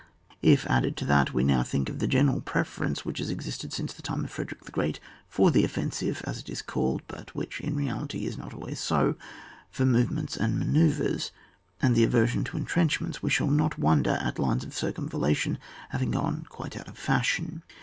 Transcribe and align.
If, 0.41 0.65
added 0.65 0.97
to 0.97 1.05
that, 1.05 1.31
we 1.31 1.43
now 1.43 1.61
think 1.61 1.87
of 1.87 1.99
the 1.99 2.07
general 2.07 2.41
preference 2.41 3.05
which 3.05 3.19
has 3.19 3.29
existed 3.29 3.71
since 3.71 3.93
the 3.93 4.01
time 4.01 4.23
of 4.23 4.31
Frederick 4.31 4.65
the 4.65 4.71
Great 4.71 4.99
for 5.27 5.51
the 5.51 5.63
offensive, 5.63 6.21
as 6.25 6.39
it 6.39 6.49
is 6.49 6.63
called, 6.63 7.03
(but 7.07 7.35
which, 7.35 7.61
in 7.61 7.75
reality, 7.75 8.25
is 8.25 8.35
not 8.35 8.51
always 8.51 8.79
so) 8.79 9.13
for 9.69 9.85
movements 9.85 10.35
and 10.35 10.57
manoeuvres, 10.57 11.31
and 11.83 11.95
the 11.95 12.03
aversion 12.03 12.43
to 12.45 12.57
entrenchments, 12.57 13.21
we 13.21 13.29
shall 13.29 13.51
not 13.51 13.77
wonder 13.77 14.17
at 14.23 14.39
lines 14.39 14.63
of 14.63 14.73
circumvallation 14.73 15.59
having 15.89 16.09
gone 16.09 16.47
quite 16.49 16.75
out 16.75 16.87
of 16.87 16.97
fashion. 16.97 17.61